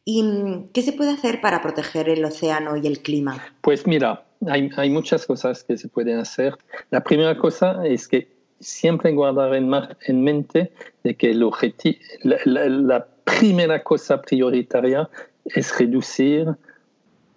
¿Y 0.04 0.22
mm, 0.22 0.70
qué 0.72 0.82
se 0.82 0.92
puede 0.92 1.12
hacer 1.12 1.40
para 1.40 1.62
proteger 1.62 2.08
el 2.08 2.24
océano 2.24 2.76
y 2.76 2.86
el 2.86 3.00
clima? 3.00 3.42
Pues 3.60 3.86
mira, 3.86 4.24
hay, 4.46 4.70
hay 4.76 4.90
muchas 4.90 5.26
cosas 5.26 5.62
que 5.64 5.76
se 5.76 5.88
pueden 5.88 6.18
hacer. 6.18 6.56
La 6.90 7.02
primera 7.02 7.38
cosa 7.38 7.86
es 7.86 8.08
que 8.08 8.28
siempre 8.58 9.12
guardar 9.12 9.54
en, 9.54 9.70
en 10.06 10.22
mente 10.22 10.72
de 11.04 11.14
que 11.14 11.30
el 11.30 11.42
objetivo, 11.42 11.98
la, 12.22 12.38
la, 12.44 12.68
la 12.68 13.06
primera 13.24 13.82
cosa 13.82 14.20
prioritaria 14.20 15.08
es 15.44 15.78
reducir 15.78 16.46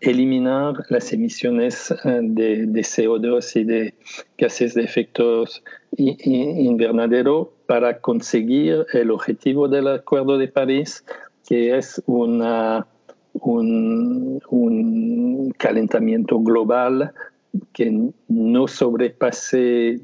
eliminar 0.04 0.74
las 0.90 1.14
emisiones 1.14 1.92
eh, 1.92 2.20
de, 2.22 2.82
CO2 2.82 3.56
y 3.60 3.64
de 3.64 3.94
gases 4.38 4.74
de 4.74 4.84
efectos 4.84 5.64
invernadero 5.96 7.54
para 7.68 8.00
conseguir 8.00 8.86
el 8.94 9.12
objetivo 9.12 9.68
del 9.68 9.88
Acuerdo 9.88 10.38
de 10.38 10.48
París, 10.48 11.06
que 11.48 11.78
es 11.78 12.02
una, 12.06 12.88
un, 13.34 14.42
un 14.50 15.52
calentamiento 15.58 16.40
global 16.40 17.14
que 17.74 18.12
no 18.28 18.68
sobrepase 18.68 19.94
eh, 19.96 20.00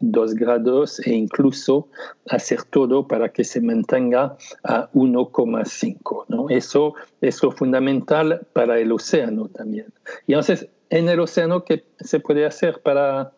dos 0.00 0.34
grados 0.34 0.98
e 1.06 1.12
incluso 1.12 1.88
hacer 2.28 2.64
todo 2.64 3.06
para 3.06 3.28
que 3.28 3.44
se 3.44 3.60
mantenga 3.60 4.36
a 4.64 4.90
1,5. 4.92 6.24
¿no? 6.28 6.48
Eso 6.48 6.94
es 7.20 7.42
lo 7.42 7.52
fundamental 7.52 8.46
para 8.54 8.78
el 8.80 8.90
océano 8.90 9.48
también. 9.48 9.86
Y 10.26 10.32
entonces, 10.32 10.68
en 10.88 11.08
el 11.08 11.20
océano, 11.20 11.64
¿qué 11.64 11.84
se 12.00 12.20
puede 12.20 12.46
hacer 12.46 12.80
para, 12.80 13.32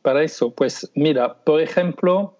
para 0.00 0.22
eso? 0.22 0.50
Pues 0.50 0.90
mira, 0.94 1.34
por 1.44 1.60
ejemplo, 1.60 2.36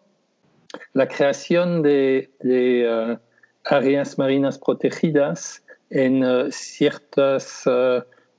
la 0.95 1.07
creación 1.07 1.83
de, 1.83 2.31
uh, 2.43 3.19
áreas 3.64 4.19
marinas 4.19 4.59
protegidas 4.59 5.62
en 5.91 6.25
uh, 6.25 6.50
ciertas... 6.50 7.67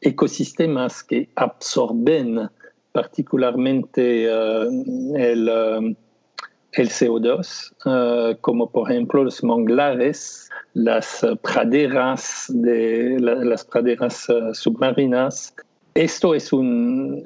ecosistemas 0.04 1.04
que 1.04 1.30
absorben 1.36 2.50
particularmente 2.92 4.30
uh, 4.32 5.16
el, 5.18 5.50
uh, 5.50 5.96
el, 6.74 6.90
CO2, 6.90 7.72
uh, 7.86 8.38
como 8.42 8.70
por 8.70 8.92
ejemplo 8.92 9.24
los 9.24 9.44
manglares, 9.44 10.50
las 10.74 11.26
praderas, 11.42 12.46
de, 12.50 13.20
la, 13.20 13.36
las 13.36 13.66
praderas 13.66 14.28
submarinas. 14.54 15.54
Esto 15.96 16.34
es 16.34 16.52
un, 16.52 17.24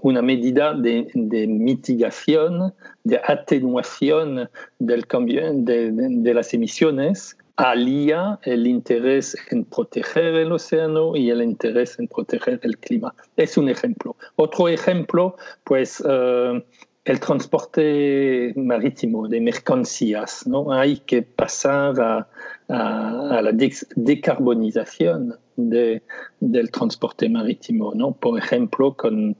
una 0.00 0.22
medida 0.22 0.72
de, 0.72 1.06
mitigación, 1.46 2.72
de 3.04 3.20
atenuación 3.22 4.48
del 4.78 5.06
cambio 5.06 5.42
de 5.52 6.32
las 6.34 6.54
emisiones 6.54 7.36
alía 7.56 8.38
el 8.42 8.66
interés 8.66 9.36
en 9.50 9.64
proteger 9.64 10.34
el 10.34 10.52
océano 10.52 11.16
y 11.16 11.30
el 11.30 11.42
interés 11.42 11.98
en 11.98 12.08
proteger 12.08 12.60
el 12.62 12.78
clima. 12.78 13.14
Es 13.36 13.56
un 13.56 13.68
ejemplo. 13.68 14.16
Otro 14.36 14.68
ejemplo, 14.68 15.36
pues 15.64 16.00
uh, 16.00 16.62
el 17.06 17.20
transporte 17.20 18.52
marítimo 18.56 19.28
de 19.28 19.40
mercancías. 19.40 20.46
¿no? 20.46 20.72
Hay 20.72 20.98
que 20.98 21.22
pasar 21.22 21.98
a, 22.00 22.28
a, 22.68 23.40
la 23.42 23.52
decarbonización 23.52 25.36
de, 25.56 26.02
del 26.40 26.70
transporte 26.70 27.28
marítimo, 27.28 27.94
¿no? 27.94 28.12
por 28.12 28.38
ejemplo, 28.38 28.94
con, 28.94 29.36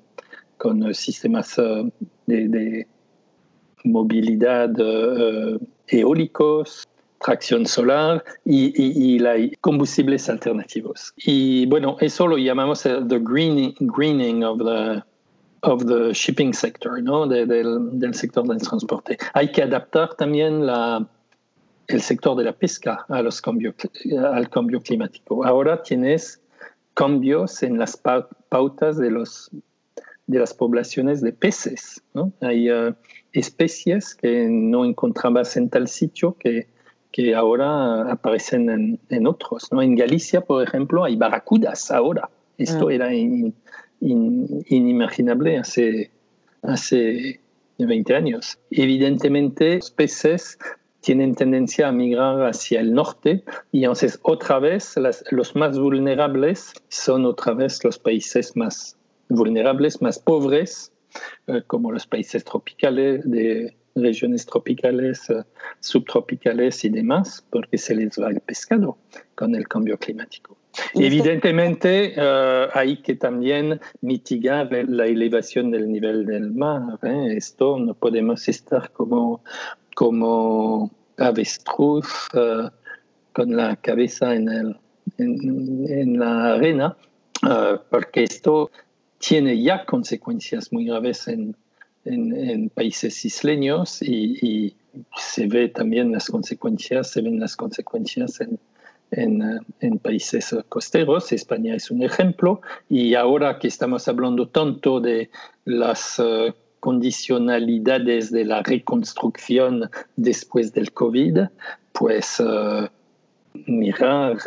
con 0.57 0.95
sistemas 0.95 1.59
uh, 1.59 1.91
de, 2.27 2.87
movilidad 3.85 4.71
uh, 4.81 5.59
eólicos, 5.87 6.87
tracción 7.27 7.67
solar 7.67 8.25
y, 8.45 9.51
combustibles 9.57 10.29
alternativos. 10.29 11.13
Y 11.17 11.67
bueno, 11.67 11.97
eso 12.01 12.29
lo 12.29 12.39
llamamos 12.39 12.85
the 12.85 13.19
greening, 13.21 13.75
greening 13.81 14.45
of 14.45 14.59
the 14.59 15.03
of 15.63 15.85
the 15.87 16.13
shipping 16.15 16.53
sector, 16.53 17.03
¿no? 17.03 17.27
De, 17.27 17.45
del, 17.45 17.99
del, 17.99 18.15
sector 18.15 18.47
del 18.47 18.59
transporte. 18.59 19.19
Hay 19.35 19.51
que 19.51 19.65
adaptar 19.65 20.15
también 20.15 20.65
la, 20.65 21.05
el 21.89 22.01
sector 22.01 22.37
de 22.37 22.45
la 22.45 22.53
pesca 22.53 23.05
a 23.09 23.21
los 23.23 23.41
cambios, 23.43 23.75
al 24.33 24.49
cambio 24.49 24.81
climático. 24.81 25.45
Ahora 25.45 25.83
tienes 25.83 26.41
cambios 26.95 27.65
en 27.65 27.79
las 27.79 28.01
pautas 28.49 28.99
de, 28.99 29.11
los, 29.11 29.51
de 30.29 30.39
las 30.39 30.55
poblaciones 30.55 31.21
de 31.21 31.33
peces. 31.33 32.01
¿no? 32.15 32.33
Hay 32.43 32.71
uh, 32.71 32.95
especies 33.33 34.15
que 34.15 34.47
no 34.49 34.85
encontrabas 34.85 35.57
en 35.57 35.69
tal 35.69 35.89
sitio 35.89 36.37
que 36.39 36.69
que 37.17 37.35
ahora 37.35 38.13
aparecen 38.13 38.69
en, 38.69 39.01
en, 39.09 39.27
otros. 39.27 39.73
¿no? 39.73 39.81
En 39.81 39.97
Galicia, 39.97 40.43
por 40.43 40.63
ejemplo, 40.63 41.03
hay 41.03 41.17
barracudas 41.17 41.91
ahora. 41.91 42.29
Esto 42.59 42.89
mm. 42.89 42.91
era 42.91 43.11
inimaginable 44.69 45.57
hace, 45.57 46.11
hace 46.61 47.41
20 47.79 48.15
años. 48.15 48.59
Evidentemente, 48.71 49.77
los 49.77 49.91
peces 49.93 50.59
tienen 51.01 51.35
tendencia 51.35 51.89
a 51.89 51.93
migrar 51.93 52.47
hacia 52.47 52.81
el 52.81 52.93
norte 52.93 53.45
y 53.73 53.85
entonces 53.85 54.21
otra 54.21 54.59
vez 54.59 54.97
los 55.31 55.57
más 55.57 55.79
vulnerables 55.79 56.75
son 56.89 57.25
otra 57.25 57.55
vez 57.55 57.83
los 57.83 57.99
países 57.99 58.55
más 58.57 58.99
vulnerables, 59.31 60.03
más 60.03 60.19
pobres, 60.19 60.93
eh, 61.47 61.63
como 61.67 61.93
los 61.93 62.07
países 62.07 62.45
tropicales, 62.45 63.23
de 63.31 63.75
regiones 63.97 64.47
tropicales, 64.47 65.29
eh, 65.31 65.43
subtropicales 65.81 66.85
y 66.85 66.91
demás, 66.91 67.45
porque 67.51 67.79
se 67.79 67.95
les 67.95 68.19
va 68.21 68.29
el 68.31 68.41
pescado 68.41 68.97
con 69.35 69.55
el 69.55 69.67
cambio 69.67 69.99
climático. 69.99 70.57
Evidentemente, 70.95 72.15
uh, 72.19 72.69
hay 72.75 72.99
que 72.99 73.15
también 73.15 73.81
mitigar 74.03 74.71
la 74.71 75.07
elevación 75.07 75.71
del 75.71 75.91
nivel 75.91 76.27
del 76.27 76.53
mar. 76.53 76.99
¿eh? 77.03 77.35
Esto 77.37 77.79
no 77.79 77.95
podemos 77.95 78.47
estar 78.49 78.91
como, 78.93 79.43
como 79.95 80.91
avestruz 81.17 82.29
uh, 82.35 82.69
con 83.33 83.57
la 83.57 83.77
cabeza 83.77 84.35
en, 84.35 84.49
el, 84.49 84.77
en, 85.19 85.87
en 85.89 86.19
la 86.19 86.55
arena, 86.55 86.97
uh, 87.43 87.79
porque 87.91 88.25
esto 88.25 88.71
tiene 89.19 89.63
ya 89.63 89.87
consecuencias 89.87 90.73
muy 90.73 90.85
graves 90.85 91.27
en, 91.29 91.57
en, 92.07 92.71
países 92.71 93.25
isleños 93.25 94.03
y, 94.03 94.75
se 95.15 95.47
ve 95.47 95.69
también 95.69 96.11
las 96.11 96.29
consecuencias, 96.29 97.11
se 97.11 97.21
ven 97.21 97.39
las 97.39 97.55
consecuencias 97.55 98.41
en, 98.41 98.59
en, 99.11 99.61
en, 99.81 99.99
países 99.99 100.57
costeros. 100.71 101.33
España 101.33 101.75
es 101.75 101.91
un 101.91 102.03
ejemplo. 102.03 102.63
Y 102.89 103.15
ahora 103.15 103.59
que 103.59 103.69
estamos 103.69 104.09
hablando 104.09 104.49
tanto 104.49 105.01
de 105.01 105.29
las 105.67 106.19
uh, 106.19 106.55
condicionalidades 106.81 108.33
de 108.33 108.47
la 108.47 108.63
reconstrucción 108.63 109.91
después 110.17 110.73
del 110.73 110.93
COVID, 110.93 111.41
pues 111.93 112.41
uh, 112.41 112.89
mirar 113.67 114.39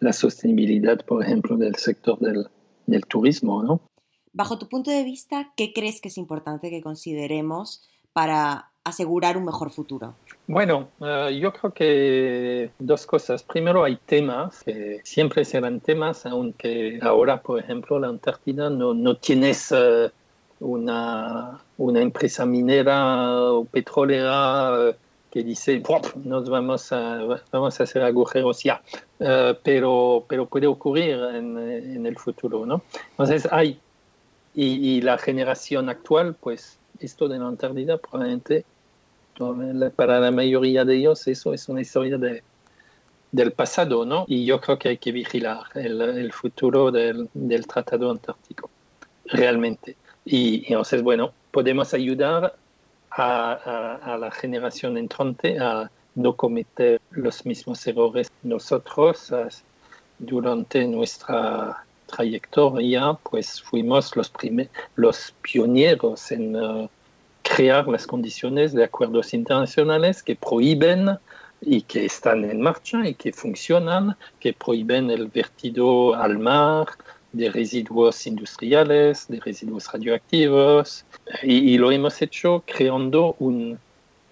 la 0.00 0.12
sostenibilidad, 0.14 1.04
por 1.04 1.22
ejemplo, 1.22 1.58
del 1.58 1.74
sector 1.74 2.18
del, 2.20 2.46
del 2.86 3.04
turismo. 3.04 3.62
¿no? 3.62 3.82
Bajo 4.34 4.58
tu 4.58 4.68
punto 4.68 4.90
de 4.90 5.04
vista, 5.04 5.52
¿qué 5.56 5.72
crees 5.72 6.00
que 6.00 6.08
es 6.08 6.18
importante 6.18 6.68
que 6.68 6.82
consideremos 6.82 7.88
para 8.12 8.68
asegurar 8.82 9.36
un 9.36 9.44
mejor 9.44 9.70
futuro? 9.70 10.16
Bueno, 10.48 10.88
uh, 10.98 11.30
yo 11.30 11.52
creo 11.52 11.72
que 11.72 12.70
dos 12.80 13.06
cosas. 13.06 13.44
Primero, 13.44 13.84
hay 13.84 13.96
temas 14.04 14.64
que 14.64 15.00
siempre 15.04 15.44
serán 15.44 15.78
temas, 15.78 16.26
aunque 16.26 16.98
ahora, 17.00 17.40
por 17.40 17.60
ejemplo, 17.60 18.00
la 18.00 18.08
Antártida 18.08 18.68
no, 18.70 18.92
no 18.92 19.16
tienes 19.16 19.72
una, 20.58 21.60
una, 21.78 22.00
empresa 22.00 22.44
minera 22.44 23.40
o 23.52 23.64
petrolera 23.64 24.96
que 25.30 25.44
dice, 25.44 25.80
nos 26.24 26.48
vamos 26.50 26.92
a, 26.92 27.40
vamos 27.52 27.80
a 27.80 27.84
hacer 27.84 28.02
agujeros 28.02 28.64
ya, 28.64 28.82
pero, 29.62 30.24
pero 30.28 30.46
puede 30.46 30.66
ocurrir 30.66 31.18
en, 31.34 31.56
en, 31.58 32.06
el 32.06 32.16
futuro, 32.16 32.66
¿no? 32.66 32.82
Entonces, 33.10 33.48
hay, 33.50 33.80
y, 34.54 34.96
y 34.96 35.00
la 35.00 35.18
generación 35.18 35.88
actual, 35.88 36.36
pues 36.38 36.78
esto 37.00 37.28
de 37.28 37.38
la 37.38 37.48
Antártida 37.48 37.98
probablemente 37.98 38.64
para 39.96 40.20
la 40.20 40.30
mayoría 40.30 40.84
de 40.84 40.96
ellos 40.96 41.26
eso 41.26 41.52
es 41.52 41.68
una 41.68 41.80
historia 41.80 42.18
de, 42.18 42.42
del 43.32 43.52
pasado, 43.52 44.04
¿no? 44.04 44.24
Y 44.28 44.44
yo 44.44 44.60
creo 44.60 44.78
que 44.78 44.90
hay 44.90 44.98
que 44.98 45.12
vigilar 45.12 45.64
el, 45.74 46.32
futuro 46.32 46.92
del, 46.92 47.28
Tratado 47.66 48.10
Antártico, 48.10 48.70
realmente. 49.26 49.96
Y, 50.24 50.64
entonces, 50.68 51.02
bueno, 51.02 51.32
podemos 51.50 51.92
ayudar 51.94 52.54
a, 53.10 53.92
a, 54.02 54.18
la 54.18 54.30
generación 54.30 54.96
entrante 54.96 55.58
a 55.58 55.90
no 56.14 56.36
cometer 56.36 57.00
los 57.10 57.44
mismos 57.44 57.84
errores 57.86 58.30
nosotros 58.44 59.32
durante 60.18 60.86
nuestra 60.86 61.83
trayectoria, 62.06 63.18
pues 63.28 63.60
fuimos 63.60 64.14
los, 64.16 64.32
los 64.96 65.34
pioneros 65.42 66.32
en... 66.32 66.56
Uh, 66.56 66.88
crear 67.44 67.86
las 67.86 68.06
condiciones 68.06 68.72
de 68.72 68.84
acuerdos 68.84 69.34
internacionales 69.34 70.22
que 70.22 70.34
prohíben 70.34 71.18
y 71.60 71.82
que 71.82 72.06
están 72.06 72.44
en 72.44 72.60
marcha 72.60 73.06
y 73.06 73.14
que 73.14 73.32
funcionan, 73.32 74.16
que 74.40 74.52
prohíben 74.52 75.10
el 75.10 75.28
vertido 75.28 76.14
al 76.14 76.38
mar 76.38 76.88
de 77.32 77.50
residuos 77.50 78.26
industriales, 78.26 79.26
de 79.28 79.40
residuos 79.40 79.92
radioactivos, 79.92 81.04
y, 81.42 81.76
lo 81.78 81.90
hemos 81.90 82.20
hecho 82.22 82.62
creando 82.66 83.34
un, 83.38 83.78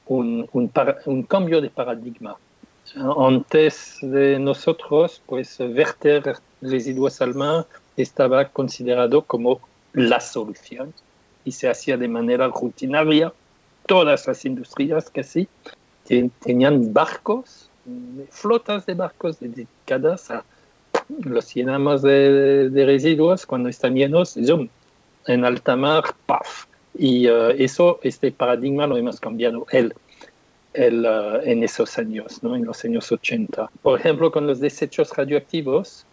un, 0.06 1.24
cambio 1.28 1.60
de 1.60 1.70
paradigma. 1.70 2.36
Antes 2.94 3.98
de 4.02 4.38
nosotros, 4.38 5.22
pues 5.26 5.56
verter 5.58 6.36
residuos 6.60 7.22
al 7.22 7.34
mar 7.34 7.66
estaba 7.96 8.48
considerado 8.48 9.22
como 9.22 9.60
la 9.94 10.20
solución 10.20 10.92
y 11.44 11.52
se 11.52 11.68
hacía 11.68 11.96
de 11.96 12.08
manera 12.08 12.48
rutinaria. 12.48 13.32
Todas 13.86 14.26
las 14.26 14.44
industrias 14.44 15.10
casi 15.10 15.48
tenían 16.40 16.92
barcos, 16.92 17.70
flotas 18.30 18.86
de 18.86 18.94
barcos 18.94 19.40
dedicadas 19.40 20.30
a 20.30 20.44
los 21.24 21.54
llenamos 21.54 22.02
de, 22.02 22.70
residuos 22.86 23.46
cuando 23.46 23.68
están 23.68 23.94
llenos, 23.94 24.34
zoom, 24.46 24.68
en 25.26 25.44
alta 25.44 25.76
mar, 25.76 26.04
paf. 26.26 26.66
Y 26.94 27.26
uh, 27.28 27.50
eso, 27.56 28.00
este 28.02 28.32
paradigma 28.32 28.86
lo 28.86 28.98
hemos 28.98 29.18
cambiado 29.18 29.66
el, 29.70 29.94
el, 30.74 31.04
uh, 31.04 31.40
en 31.44 31.62
esos 31.62 31.98
años, 31.98 32.40
en 32.42 32.64
los 32.64 32.84
años 32.84 33.10
80. 33.10 33.70
Por 33.82 33.98
ejemplo, 33.98 34.30
con 34.30 34.46
los 34.46 34.60
desechos 34.60 35.14
radioactivos, 35.16 36.04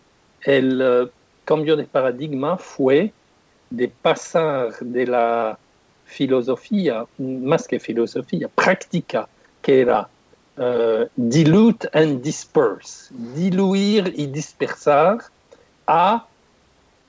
el 0.43 0.82
uh, 0.82 1.10
cambio 1.45 1.76
de 1.76 1.86
paradigma 1.86 2.58
fue 2.58 3.12
de 3.69 3.88
pasar 3.88 4.78
de 4.80 5.08
la 5.08 5.58
filosofía, 6.06 7.06
más 7.17 7.67
que 7.67 7.80
filosofía, 7.80 8.48
práctica, 8.48 9.28
que 9.62 9.82
era 9.82 10.10
uh, 10.58 11.06
dilute 11.15 11.88
and 11.93 12.22
disperse, 12.22 13.13
diluir 13.36 14.13
y 14.17 14.28
dispersar, 14.28 15.19
a 15.88 16.26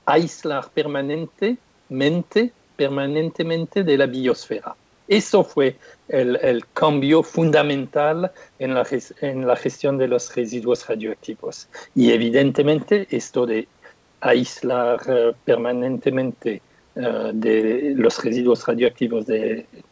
aislar 0.05 0.69
permanentemente, 0.69 2.51
permanentemente 2.75 3.83
de 3.83 3.97
la 3.97 4.05
biosfera. 4.07 4.75
Eso 5.11 5.43
fue 5.43 5.75
el, 6.07 6.63
cambio 6.73 7.21
fundamental 7.21 8.31
en 8.59 8.73
la, 8.73 9.55
gestión 9.57 9.97
de 9.97 10.07
los 10.07 10.33
residuos 10.33 10.87
radioactivos. 10.87 11.67
Y 11.93 12.13
evidentemente 12.13 13.07
esto 13.11 13.45
de 13.45 13.67
aislar 14.21 15.01
uh, 15.09 15.33
permanentemente 15.43 16.61
de 16.95 17.93
los 17.95 18.23
residuos 18.23 18.65
radioactivos 18.65 19.25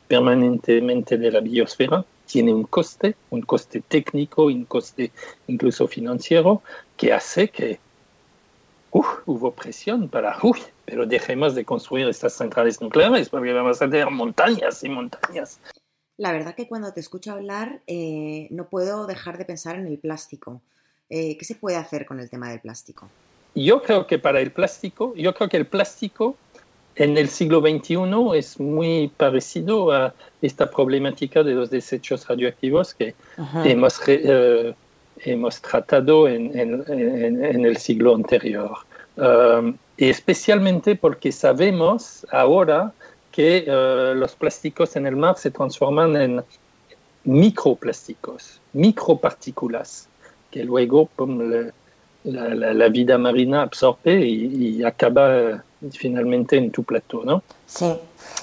permanentemente 0.07 1.17
de 1.17 1.31
la 1.31 1.41
biosfera 1.41 2.05
tiene 2.25 2.53
un 2.53 2.63
coste, 2.63 3.15
un 3.29 3.41
coste 3.41 3.81
técnico, 3.85 4.45
un 4.45 4.63
coste 4.63 5.11
incluso 5.47 5.85
financiero, 5.87 6.61
que 6.95 7.11
hace 7.11 7.49
que 7.49 7.79
uh, 8.91 9.05
hubo 9.25 9.51
presión 9.51 10.09
para, 10.09 10.37
uy, 10.43 10.59
pero 10.85 11.05
dejemos 11.05 11.55
de 11.55 11.65
construir 11.65 12.07
estas 12.07 12.33
centrales 12.33 12.81
nucleares 12.81 13.29
porque 13.29 13.53
vamos 13.53 13.81
a 13.81 13.89
tener 13.89 14.09
montañas 14.09 14.83
y 14.83 14.89
montañas. 14.89 15.59
La 16.17 16.31
verdad 16.31 16.55
que 16.55 16.67
cuando 16.67 16.91
te 16.91 16.99
escucho 16.99 17.31
hablar 17.31 17.81
eh, 17.87 18.47
no 18.51 18.69
puedo 18.69 19.07
dejar 19.07 19.37
de 19.37 19.45
pensar 19.45 19.77
en 19.77 19.87
el 19.87 19.97
plástico. 19.99 20.61
Eh, 21.09 21.37
¿Qué 21.37 21.45
se 21.45 21.55
puede 21.55 21.77
hacer 21.77 22.05
con 22.05 22.19
el 22.19 22.29
tema 22.29 22.49
del 22.49 22.59
plástico? 22.59 23.09
yo 23.55 23.81
creo 23.81 24.07
que 24.07 24.19
para 24.19 24.39
el 24.39 24.51
plástico, 24.51 25.13
yo 25.15 25.33
creo 25.33 25.49
que 25.49 25.57
el 25.57 25.65
plástico 25.65 26.35
en 26.95 27.17
el 27.17 27.29
siglo 27.29 27.61
XXI 27.61 28.37
es 28.37 28.59
muy 28.59 29.11
parecido 29.15 29.91
a 29.91 30.13
esta 30.41 30.69
problemática 30.69 31.43
de 31.43 31.53
los 31.53 31.69
desechos 31.69 32.27
radioactivos 32.27 32.93
que 32.93 33.15
hemos, 33.63 33.99
uh, 33.99 34.73
hemos 35.23 35.61
tratado 35.61 36.27
en, 36.27 36.57
en, 36.57 37.65
el 37.65 37.77
siglo 37.77 38.15
anterior. 38.15 38.77
Um, 39.17 39.75
y 39.97 40.09
especialmente 40.09 40.95
porque 40.95 41.31
sabemos 41.31 42.25
ahora 42.31 42.93
que 43.31 43.65
uh, 43.67 44.15
los 44.15 44.35
plásticos 44.35 44.95
en 44.95 45.05
el 45.05 45.15
mar 45.15 45.37
se 45.37 45.51
transforman 45.51 46.15
en 46.15 46.43
microplásticos, 47.25 48.61
micropartículas, 48.73 50.07
que 50.51 50.63
luego 50.63 51.07
pum, 51.15 51.69
la, 52.23 52.87
vida 52.87 53.17
marina 53.17 53.63
absorbe 53.63 54.25
y, 54.25 54.77
y 54.79 54.83
acaba 54.83 55.63
finalmente 55.91 56.57
en 56.57 56.71
tu 56.71 56.83
plato, 56.83 57.21
¿no? 57.23 57.43
Sí. 57.65 57.85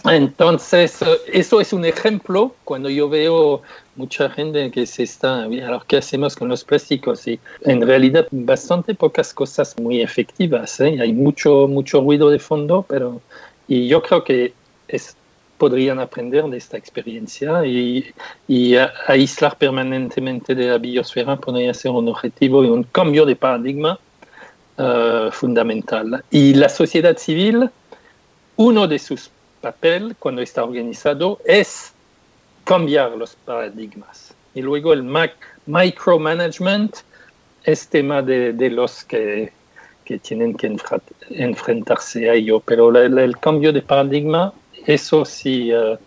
Entonces, 0.05 1.01
eso 1.33 1.61
es 1.61 1.72
un 1.72 1.85
ejemplo 1.85 2.55
cuando 2.64 2.88
yo 2.88 3.09
veo 3.09 3.62
mucha 3.96 4.31
gente 4.31 4.70
que 4.70 4.87
se 4.87 5.03
está, 5.03 5.44
alors, 5.44 5.85
¿qué 5.87 5.96
hacemos 5.96 6.37
con 6.37 6.49
los 6.49 6.64
plásticos? 6.64 7.27
Y 7.27 7.40
en 7.62 7.87
realidad, 7.87 8.27
bastante 8.31 8.94
pocas 8.94 9.35
cosas 9.35 9.75
muy 9.79 10.01
efectivas. 10.01 10.81
¿eh? 10.81 10.99
Hay 11.01 11.12
mucho, 11.12 11.66
mucho 11.68 12.01
ruido 12.01 12.31
de 12.31 12.38
fondo, 12.38 12.85
pero 12.88 13.20
y 13.68 13.88
yo 13.88 14.03
creo 14.03 14.22
que 14.22 14.53
es, 14.88 15.16
podrían 15.59 15.99
aprender 15.99 16.44
de 16.44 16.57
esta 16.57 16.77
experiencia 16.77 17.64
y, 17.64 18.12
y 18.46 18.75
aislar 19.09 19.57
permanentemente 19.59 20.55
de 20.55 20.68
la 20.68 20.79
biosfera 20.79 21.37
podría 21.37 21.75
ser 21.75 21.90
un 21.92 22.09
objetivo 22.09 22.62
y 22.64 22.68
un 22.68 22.85
cambio 22.85 23.25
de 23.25 23.35
paradigma 23.35 23.99
uh, 24.78 25.30
fundamental. 25.30 26.24
Y 26.30 26.54
la 26.54 26.68
sociedad 26.68 27.16
civil, 27.16 27.70
uno 28.56 28.86
de 28.86 28.98
sus 28.98 29.30
papeles 29.60 30.16
cuando 30.18 30.42
está 30.42 30.64
organizado 30.64 31.38
es 31.44 31.92
cambiar 32.64 33.12
los 33.12 33.34
paradigmas. 33.36 34.34
Y 34.54 34.62
luego 34.62 34.92
el 34.92 35.04
micromanagement 35.66 36.96
es 37.64 37.88
tema 37.88 38.22
de, 38.22 38.70
los 38.70 39.04
que, 39.04 39.52
tienen 40.22 40.54
que 40.54 40.76
enfrentarse 41.30 42.30
a 42.30 42.34
ello, 42.34 42.60
pero 42.60 42.96
el, 42.96 43.38
cambio 43.38 43.72
de 43.72 43.82
paradigma 43.82 44.52
eso 44.86 45.24
sí 45.24 45.72
uh, 45.74 45.98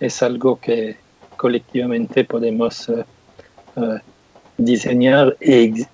es 0.00 0.22
algo 0.22 0.58
que 0.58 0.96
colectivamente 1.36 2.24
podemos 2.24 2.88
uh, 2.88 3.04
diseñar 4.56 5.36
y 5.40 5.86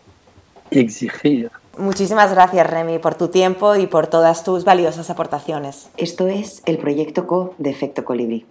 exigir. 0.70 1.50
Muchísimas 1.78 2.32
gracias, 2.32 2.66
Remy, 2.66 2.98
por 2.98 3.14
tu 3.14 3.28
tiempo 3.28 3.76
y 3.76 3.86
por 3.86 4.08
todas 4.08 4.42
tus 4.42 4.64
valiosas 4.64 5.10
aportaciones. 5.10 5.90
Esto 5.96 6.26
es 6.26 6.60
el 6.66 6.78
proyecto 6.78 7.26
CO 7.26 7.54
de 7.58 7.70
Efecto 7.70 8.04
Colibrí. 8.04 8.46